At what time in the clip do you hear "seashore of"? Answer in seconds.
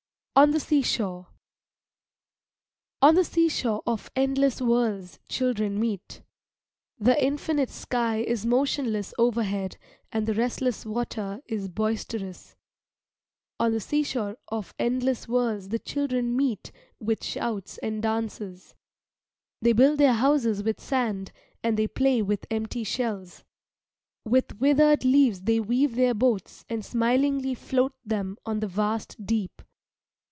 3.23-4.09, 13.81-14.73